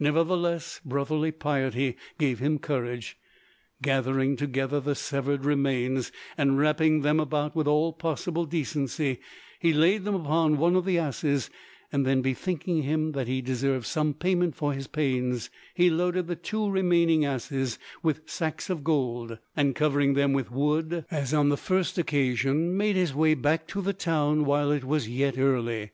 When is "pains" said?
14.88-15.48